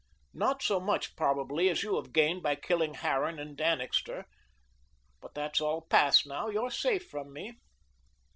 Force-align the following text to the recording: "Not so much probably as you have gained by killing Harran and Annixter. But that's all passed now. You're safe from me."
"Not 0.33 0.63
so 0.63 0.79
much 0.79 1.15
probably 1.15 1.69
as 1.69 1.83
you 1.83 1.95
have 1.97 2.11
gained 2.11 2.41
by 2.41 2.55
killing 2.55 2.95
Harran 2.95 3.37
and 3.37 3.61
Annixter. 3.61 4.25
But 5.21 5.35
that's 5.35 5.61
all 5.61 5.81
passed 5.91 6.25
now. 6.25 6.47
You're 6.47 6.71
safe 6.71 7.07
from 7.07 7.31
me." 7.31 7.59